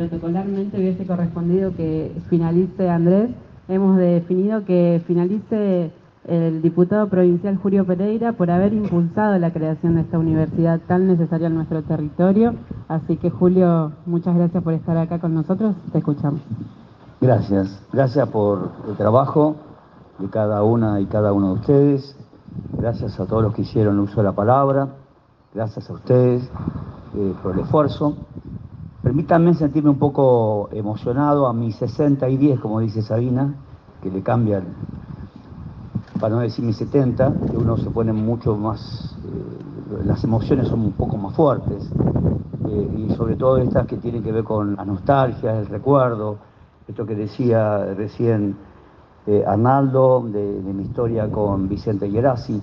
[0.00, 3.30] protocolarmente hubiese correspondido que finalice Andrés,
[3.68, 5.90] hemos definido que finalice
[6.26, 11.48] el diputado provincial Julio Pereira por haber impulsado la creación de esta universidad tan necesaria
[11.48, 12.54] en nuestro territorio.
[12.88, 15.74] Así que Julio, muchas gracias por estar acá con nosotros.
[15.92, 16.40] Te escuchamos.
[17.20, 17.82] Gracias.
[17.92, 19.56] Gracias por el trabajo
[20.18, 22.16] de cada una y cada uno de ustedes.
[22.78, 24.88] Gracias a todos los que hicieron uso de la palabra.
[25.52, 26.42] Gracias a ustedes
[27.16, 28.16] eh, por el esfuerzo.
[29.10, 33.52] Permítanme sentirme un poco emocionado a mis 60 y 10, como dice Sabina,
[34.00, 34.62] que le cambian
[36.20, 40.82] para no decir mis 70, que uno se pone mucho más, eh, las emociones son
[40.82, 41.82] un poco más fuertes,
[42.68, 46.36] eh, y sobre todo estas que tienen que ver con la nostalgia, el recuerdo,
[46.86, 48.54] esto que decía recién
[49.26, 52.62] eh, Arnaldo, de, mi historia con Vicente Gerasi,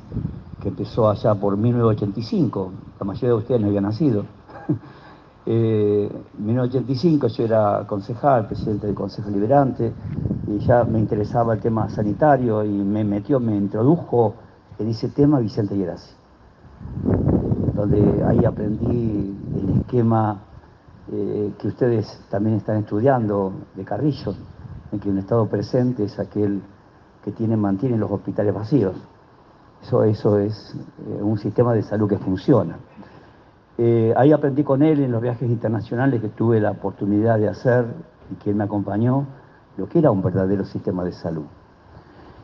[0.62, 4.24] que empezó allá por 1985, la mayoría de ustedes no había nacido.
[5.50, 6.10] en
[6.46, 9.94] 1985 yo era concejal, presidente del Consejo Liberante,
[10.46, 14.36] y ya me interesaba el tema sanitario y me metió, me introdujo
[14.78, 16.12] en ese tema Vicente Gerasi,
[17.74, 20.42] donde ahí aprendí el esquema
[21.14, 24.36] eh, que ustedes también están estudiando de Carrillo,
[24.92, 26.62] en que un estado presente es aquel
[27.24, 28.96] que tiene, mantiene los hospitales vacíos.
[29.82, 30.76] Eso, eso es
[31.08, 32.78] eh, un sistema de salud que funciona.
[33.78, 37.86] Eh, ahí aprendí con él en los viajes internacionales que tuve la oportunidad de hacer
[38.32, 39.26] y que él me acompañó
[39.78, 41.46] lo que era un verdadero sistema de salud.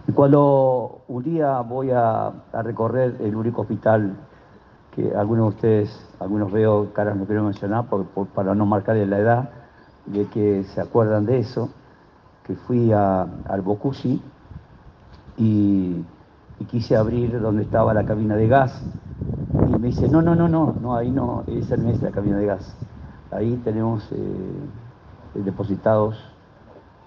[0.08, 4.16] Y cuando un día voy a, recorrer el único hospital
[4.96, 7.86] que algunos de ustedes, algunos veo, caras no quiero mencionar
[8.36, 9.50] para no marcarle la edad,
[10.06, 11.70] de que se acuerdan de eso,
[12.46, 14.22] que fui al Bocusi
[15.38, 16.04] y,
[16.66, 18.84] quise abrir donde estaba la cabina de gas
[19.68, 22.38] y me dice, no, no, no, no, no, ahí no, esa no es la cabina
[22.38, 22.76] de gas,
[23.32, 26.18] ahí tenemos eh, depositados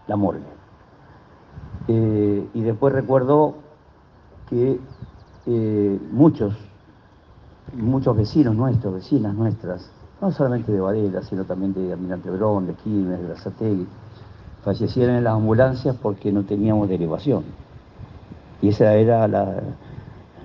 [0.06, 0.42] la morgue.
[1.88, 3.54] Eh, y después recuerdo
[4.48, 4.78] que
[5.46, 6.54] eh, muchos,
[7.74, 12.74] muchos vecinos nuestros, vecinas nuestras, no solamente de Varela, sino también de Almirante Brón, de
[12.74, 13.86] Quilmes, de Brazategui,
[14.64, 17.44] fallecieron en las ambulancias porque no teníamos derivación.
[18.62, 19.32] Y esas eran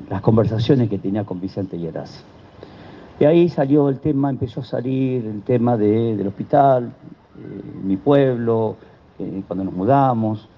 [0.09, 2.23] las conversaciones que tenía con Vicente Lleras.
[3.19, 8.75] Y ahí salió el tema, empezó a salir el tema del hospital, eh, mi pueblo,
[9.19, 10.49] eh, cuando nos mudamos,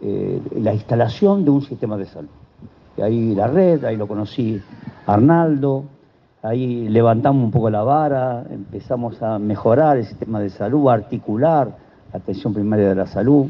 [0.00, 2.30] eh, la instalación de un sistema de salud.
[2.96, 4.60] Y ahí la red, ahí lo conocí
[5.06, 5.84] Arnaldo,
[6.42, 11.76] ahí levantamos un poco la vara, empezamos a mejorar el sistema de salud, a articular
[12.12, 13.46] la atención primaria de la salud.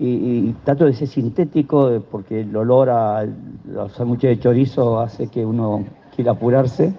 [0.00, 3.26] Y, trato de ser sintético eh, porque el olor a
[3.66, 6.92] los sándwiches de chorizo hace que uno quiera apurarse.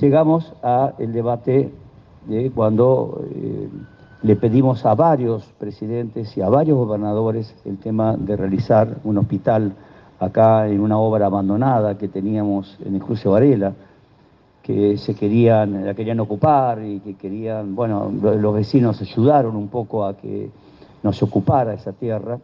[0.00, 1.72] llegamos al debate
[2.26, 3.20] de cuando
[4.22, 9.74] le pedimos a varios presidentes y a varios gobernadores el tema de realizar un hospital
[10.18, 13.74] acá en una obra abandonada que teníamos en el Cruce Varela,
[14.64, 20.06] que se querían, la querían ocupar y que querían, bueno, los vecinos ayudaron un poco
[20.06, 20.48] a que
[21.02, 22.38] nos ocupara esa tierra.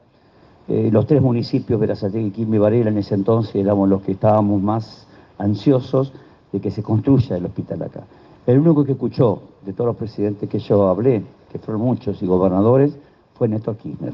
[0.68, 4.60] Eh, los tres municipios, Verazategui, Quilmes y Varela, en ese entonces éramos los que estábamos
[4.60, 5.06] más
[5.38, 6.12] ansiosos
[6.52, 8.02] de que se construya el hospital acá.
[8.46, 12.26] El único que escuchó de todos los presidentes que yo hablé que fueron muchos, y
[12.26, 12.96] gobernadores,
[13.34, 14.12] fue Néstor Kirchner,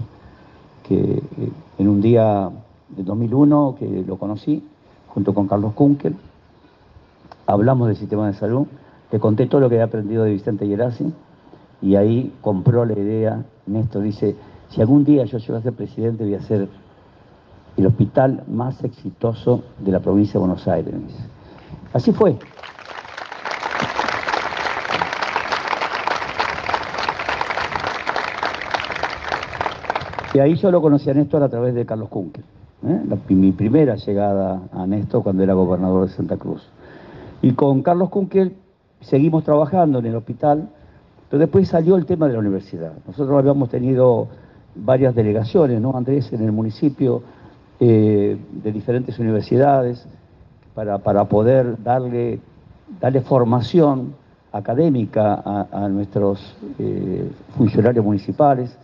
[0.84, 1.22] que eh,
[1.78, 2.50] en un día
[2.88, 4.62] de 2001 que lo conocí,
[5.08, 6.14] junto con Carlos Kunkel,
[7.46, 8.66] hablamos del sistema de salud,
[9.10, 11.12] le conté todo lo que había aprendido de Vicente Gerasi,
[11.82, 14.36] y ahí compró la idea, Néstor dice,
[14.70, 16.68] si algún día yo llego a ser presidente voy a ser
[17.76, 20.94] el hospital más exitoso de la provincia de Buenos Aires.
[21.92, 22.36] Así fue.
[30.32, 32.44] Y ahí yo lo conocí a Néstor a través de Carlos Kunkel.
[32.86, 33.00] ¿eh?
[33.28, 36.62] mi primera llegada a Néstor cuando era gobernador de Santa Cruz.
[37.46, 38.56] Y con Carlos Kunkel
[39.00, 40.68] seguimos trabajando en el hospital,
[41.30, 42.92] pero después salió el tema de la universidad.
[43.06, 44.26] Nosotros habíamos tenido
[44.74, 47.22] varias delegaciones, ¿no, Andrés, en el municipio
[47.78, 50.08] eh, de diferentes universidades
[50.74, 52.40] para, poder darle,
[53.00, 54.16] darle formación
[54.50, 58.76] académica a, nuestros eh, funcionarios municipales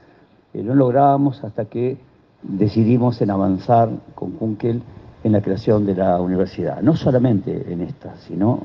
[0.54, 1.96] no lográbamos hasta que
[2.44, 4.82] decidimos en avanzar con Kunkel
[5.24, 8.60] en la creación de la universidad, no solamente en esta, sino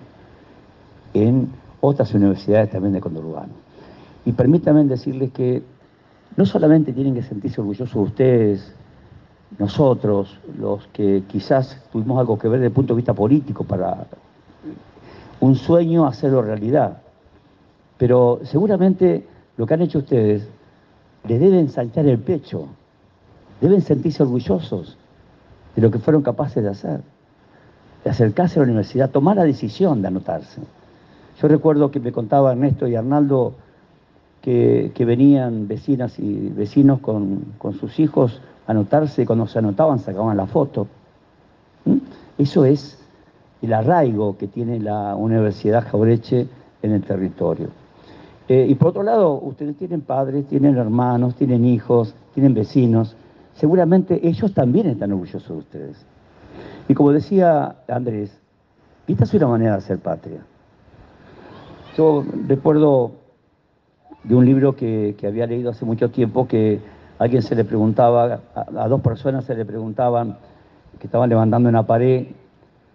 [1.14, 1.50] en
[1.82, 3.54] otras universidades también de Condorurbano.
[4.26, 5.64] Y permítanme decirles que
[6.36, 8.74] no solamente tienen que sentirse orgullosos de ustedes,
[9.58, 14.06] nosotros, los que quizás tuvimos algo que ver desde el punto de vista político para
[15.40, 17.02] un sueño hacerlo realidad.
[17.98, 19.26] Pero seguramente
[19.56, 20.48] lo que han hecho ustedes
[21.28, 22.68] les deben saltar el pecho,
[23.62, 24.98] deben sentirse orgullosos
[25.78, 27.02] de lo que fueron capaces de hacer,
[28.04, 30.60] de acercarse a la universidad, tomar la decisión de anotarse.
[31.40, 33.54] Yo recuerdo que me contaba Ernesto y Arnaldo
[34.42, 40.48] que, venían vecinas y vecinos con, sus hijos a anotarse, cuando se anotaban sacaban la
[40.48, 40.88] foto.
[41.86, 41.98] ¿Mm?
[42.40, 42.98] Eso es
[43.62, 46.48] el arraigo que tiene la Universidad Jaureche
[46.82, 47.68] en el territorio.
[48.48, 53.16] Eh, y por otro lado, ustedes tienen padres, tienen hermanos, tienen hijos, tienen vecinos.
[53.58, 56.06] Seguramente ellos también están orgullosos de ustedes.
[56.88, 58.38] Y como decía Andrés,
[59.08, 60.42] esta es una manera de hacer patria.
[61.98, 63.12] Yo recuerdo
[64.24, 66.80] de un libro que, había leído hace mucho tiempo que
[67.18, 70.38] alguien se le preguntaba, a, dos personas se le preguntaban
[71.00, 72.28] que estaban levantando una pared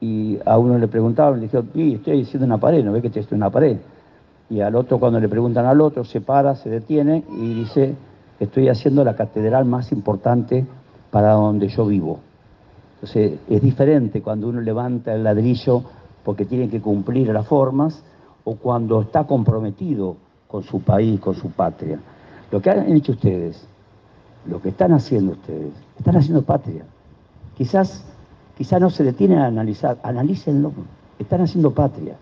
[0.01, 3.09] y a uno le preguntaban, le dijeron, sí, estoy haciendo una pared, ¿no ve que
[3.09, 3.79] estoy haciendo una pared?
[4.53, 7.95] y al otro cuando le preguntan al otro se para, se detiene y dice,
[8.41, 10.67] estoy haciendo la catedral más importante
[11.11, 12.21] para donde yo vivo.
[12.95, 15.83] Entonces es diferente cuando uno levanta el ladrillo
[16.25, 18.03] porque tiene que cumplir las formas
[18.45, 20.17] o cuando está comprometido
[20.49, 21.99] con su país, con su patria.
[22.51, 23.67] Lo que han hecho ustedes,
[24.47, 26.85] lo que están haciendo ustedes, están haciendo patria.
[27.57, 28.05] Quizás,
[28.57, 30.73] quizás no se detienen a analizar, analícenlo,
[31.19, 32.17] están haciendo patria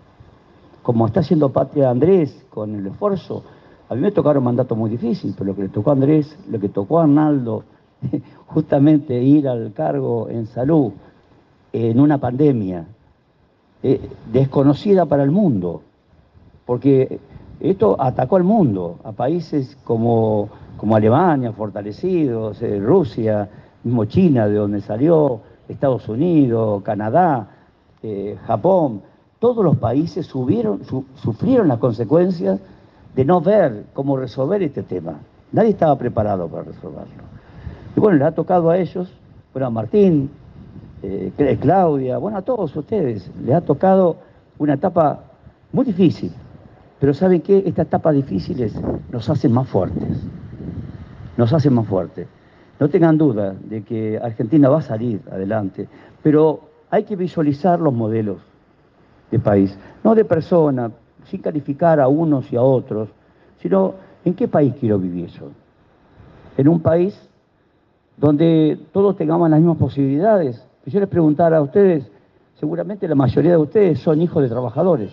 [0.81, 3.43] como está haciendo Patria Andrés con el esfuerzo.
[3.91, 6.57] A mí me tocaron mandatos muy difíciles, pero lo que le tocó a Andrés, lo
[6.61, 7.65] que tocó a Arnaldo,
[8.47, 10.93] justamente ir al cargo en salud
[11.73, 12.85] en una pandemia
[13.83, 13.99] eh,
[14.31, 15.81] desconocida para el mundo,
[16.65, 17.19] porque
[17.59, 20.47] esto atacó al mundo, a países como,
[20.77, 23.49] como Alemania, fortalecidos, eh, Rusia,
[23.83, 27.49] mismo China, de donde salió, Estados Unidos, Canadá,
[28.01, 29.01] eh, Japón.
[29.39, 32.61] Todos los países sufrieron las consecuencias
[33.15, 35.19] de no ver cómo resolver este tema.
[35.51, 37.23] Nadie estaba preparado para resolverlo.
[37.95, 39.11] Y bueno, le ha tocado a ellos,
[39.53, 40.29] bueno, a Martín,
[41.03, 44.17] eh, Claudia, bueno, a todos ustedes, le ha tocado
[44.59, 45.23] una etapa
[45.73, 46.31] muy difícil.
[46.99, 47.63] Pero ¿saben qué?
[47.65, 48.73] Estas etapas difíciles
[49.11, 50.23] nos hacen más fuertes.
[51.35, 52.27] Nos hacen más fuertes.
[52.79, 55.87] No tengan duda de que Argentina va a salir adelante,
[56.23, 58.37] pero hay que visualizar los modelos
[59.31, 60.91] de país, no de persona,
[61.25, 63.09] sin calificar a unos y a otros,
[63.61, 63.93] sino
[64.25, 65.49] en qué país quiero vivir yo.
[66.57, 67.19] En un país
[68.17, 70.63] donde todos tengamos las mismas posibilidades.
[70.85, 72.09] Si yo les preguntara a ustedes,
[72.59, 75.11] seguramente la mayoría de ustedes son hijos de trabajadores.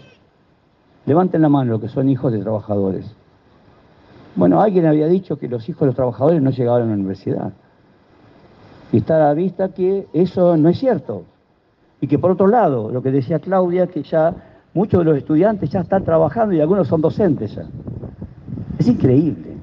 [1.06, 3.10] Levanten la mano los que son hijos de trabajadores.
[4.36, 7.52] Bueno, alguien había dicho que los hijos de los trabajadores no llegaban a la universidad.
[8.92, 11.24] Y está a la vista que eso no es cierto.
[12.00, 14.34] Y que por otro lado, lo que decía Claudia, que ya
[14.74, 17.64] muchos de los estudiantes ya están trabajando y algunos son docentes ya.
[18.78, 19.56] Es increíble,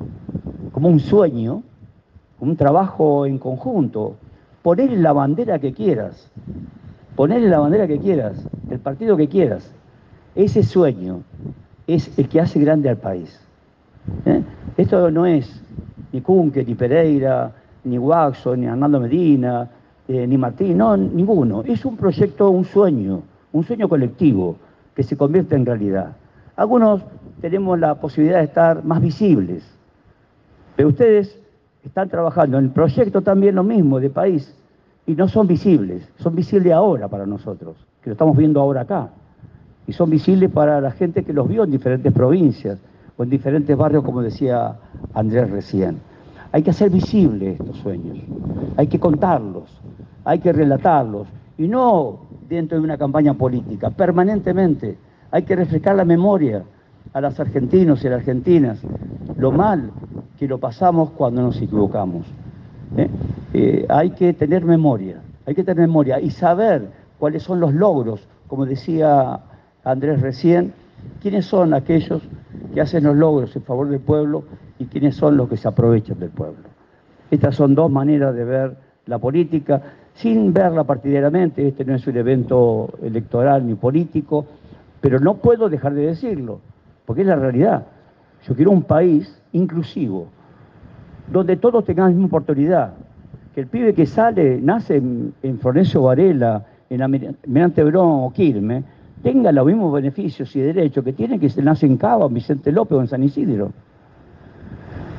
[0.71, 1.63] como un sueño,
[2.39, 4.15] un trabajo en conjunto.
[4.61, 6.29] Ponerle la bandera que quieras,
[7.15, 9.71] ponerle la bandera que quieras, el partido que quieras.
[10.35, 11.21] Ese sueño
[11.87, 13.39] es el que hace grande al país.
[14.25, 14.43] ¿eh?
[14.75, 15.61] Esto no es
[16.11, 17.51] ni Cunque, ni Pereira,
[17.83, 19.69] ni Waxo, ni Arnaldo Medina,
[20.07, 21.63] eh, ni Martín, no, ninguno.
[21.63, 23.21] Es un proyecto, un sueño,
[23.53, 24.57] un sueño colectivo
[24.95, 26.15] que se convierte en realidad.
[26.55, 27.01] Algunos
[27.41, 29.63] tenemos la posibilidad de estar más visibles,
[30.75, 31.37] pero ustedes
[31.83, 34.55] están trabajando en el proyecto también lo mismo de país
[35.05, 39.09] y no son visibles, son visibles ahora para nosotros, que lo estamos viendo ahora acá,
[39.85, 42.79] y son visibles para la gente que los vio en diferentes provincias
[43.17, 44.75] o en diferentes barrios, como decía
[45.13, 45.99] Andrés recién.
[46.51, 48.17] Hay que hacer visibles estos sueños,
[48.77, 49.69] hay que contarlos,
[50.23, 51.27] hay que relatarlos,
[51.57, 54.97] y no dentro de una campaña política, permanentemente.
[55.31, 56.63] Hay que refrescar la memoria
[57.13, 58.79] a los argentinos y a las argentinas,
[59.37, 59.91] lo mal
[60.37, 62.25] que lo pasamos cuando nos equivocamos.
[62.97, 63.09] ¿eh?
[63.53, 68.27] Eh, hay que tener memoria, hay que tener memoria y saber cuáles son los logros,
[68.47, 69.39] como decía
[69.83, 70.73] Andrés recién,
[71.21, 72.21] quiénes son aquellos
[72.73, 74.43] que hacen los logros en favor del pueblo
[74.79, 76.63] y quiénes son los que se aprovechan del pueblo.
[77.31, 79.81] Estas son dos maneras de ver la política,
[80.15, 84.45] sin verla partidariamente, este no es un evento electoral ni político,
[85.01, 86.61] pero no puedo dejar de decirlo,
[87.05, 87.85] porque es la realidad.
[88.47, 90.27] Yo quiero un país inclusivo,
[91.31, 92.93] donde todos tengan la misma oportunidad,
[93.53, 98.83] que el pibe que sale, nace en, Florencio Varela, en Almirante Brón o Quilmes,
[99.21, 102.71] tenga los mismos beneficios y derechos que tiene que se nace en Cava, en Vicente
[102.71, 103.71] López o en San Isidro.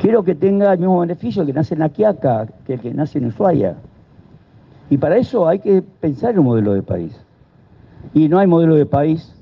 [0.00, 3.26] Quiero que tenga el mismo beneficio que nace en Aquiaca que el que nace en
[3.26, 3.76] Ushuaia.
[4.88, 7.18] Y para eso hay que pensar en un modelo de país.
[8.14, 9.34] Y no hay modelo de país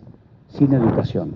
[0.48, 1.34] sin educación.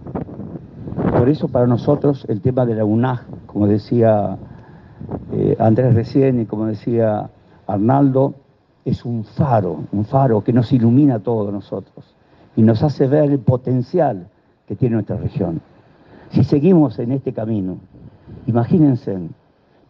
[1.19, 4.39] Por eso para nosotros el tema de la UNAG, como decía
[5.33, 7.31] eh, Andrés recién y como decía
[7.67, 8.35] Arnaldo,
[8.85, 12.15] es un faro, un faro que nos ilumina a todos nosotros
[12.57, 14.29] y nos hace ver el potencial
[14.67, 15.61] que tiene nuestra región.
[16.31, 17.79] Si seguimos en este camino,
[18.47, 19.19] imagínense,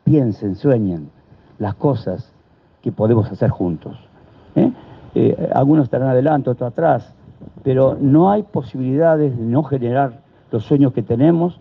[0.04, 1.10] piensen, sueñen
[1.58, 2.32] las cosas
[2.82, 4.07] que podemos hacer juntos.
[4.58, 4.72] ¿Eh?
[5.14, 7.12] Eh, algunos estarán adelante, otros atrás,
[7.62, 11.58] pero no hay posibilidades de no generar los sueños que tenemos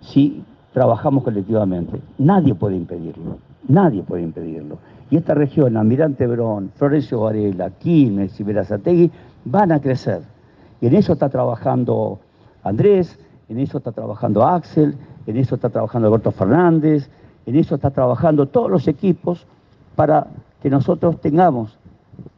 [0.00, 2.00] si trabajamos colectivamente.
[2.18, 4.78] Nadie puede impedirlo, nadie puede impedirlo.
[5.10, 9.10] Y esta región, Almirante Brón, Florencio Varela, Quilmes y Verazategui,
[9.44, 10.22] van a crecer.
[10.80, 12.18] Y en eso está trabajando
[12.64, 14.96] Andrés, en eso está trabajando Axel,
[15.26, 17.08] en eso está trabajando Alberto Fernández,
[17.46, 19.46] en eso está trabajando todos los equipos
[19.94, 20.26] para
[20.60, 21.75] que nosotros tengamos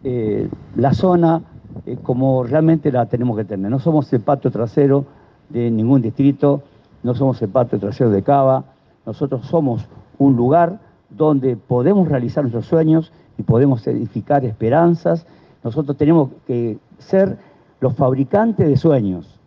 [0.05, 1.43] eh, la zona
[1.87, 3.71] eh, como realmente la tenemos que tener.
[3.71, 5.05] No somos el patio trasero
[5.49, 6.63] de ningún distrito,
[7.03, 8.65] no somos el patio trasero de Cava,
[9.07, 9.87] nosotros somos
[10.19, 10.81] un lugar
[11.11, 15.27] donde podemos realizar nuestros sueños y podemos edificar esperanzas.
[15.65, 17.39] Nosotros tenemos que ser
[17.81, 19.39] los fabricantes de sueños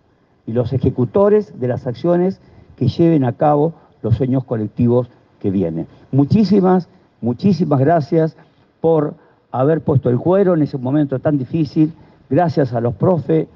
[0.48, 2.40] y los ejecutores de las acciones
[2.78, 5.10] que lleven a cabo los sueños colectivos
[5.40, 5.88] que vienen.
[6.12, 6.88] Muchísimas,
[7.22, 8.36] muchísimas gracias
[8.80, 9.14] por
[9.52, 11.94] haber puesto el cuero en ese momento tan difícil.
[12.30, 13.48] Gracias a los profes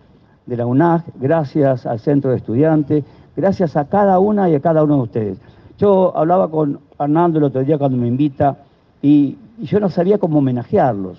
[0.46, 3.04] de la UNAG, gracias al centro de estudiantes,
[3.36, 5.38] gracias a cada una y a cada uno de ustedes.
[5.78, 8.58] Yo hablaba con Fernando el otro día cuando me invita
[9.02, 11.18] y, yo no sabía cómo homenajearlos.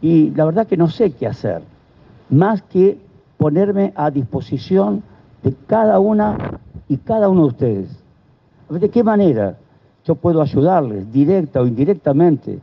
[0.00, 1.62] Y la verdad que no sé qué hacer,
[2.30, 2.98] más que
[3.36, 5.02] ponerme a disposición
[5.42, 6.58] de cada una
[6.88, 8.02] y cada uno de ustedes.
[8.70, 9.58] ¿De qué manera
[10.04, 12.58] yo puedo ayudarles, directa o indirectamente,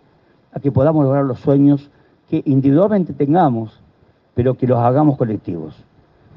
[0.52, 1.90] a que podamos lograr los sueños
[2.30, 3.80] que individualmente tengamos,
[4.34, 5.76] pero que los hagamos colectivos?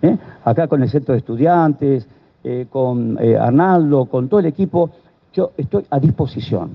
[0.02, 0.16] ¿Eh?
[0.45, 2.09] Acá con el centro de estudiantes,
[2.42, 4.90] eh, con eh, Arnaldo, con todo el equipo,
[5.33, 6.75] yo estoy a disposición.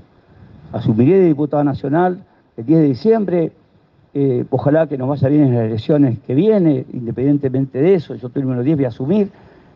[0.72, 2.24] Asumiré de diputado nacional
[2.56, 3.52] el 10 de diciembre,
[4.50, 8.42] ojalá que nos vaya bien en las elecciones que viene, independientemente de eso, yo estoy
[8.42, 9.30] número 10, voy a asumir,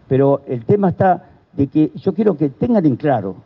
[0.09, 3.37] pero el tema está de que yo quiero que tengan en claro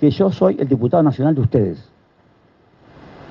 [0.00, 1.88] que yo soy el diputado nacional de ustedes,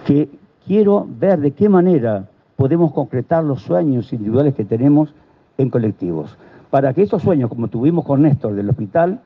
[0.08, 0.30] que
[0.66, 5.14] quiero ver de qué manera podemos concretar los sueños individuales que tenemos
[5.58, 6.38] en colectivos,
[6.70, 9.20] para que esos sueños, como tuvimos con Néstor del hospital,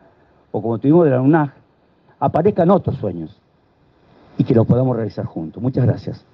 [0.51, 1.53] o como tuvimos de la UNAG,
[2.19, 3.39] aparezcan otros sueños
[4.39, 5.61] y que los podamos realizar juntos.
[5.61, 6.25] Muchas gracias.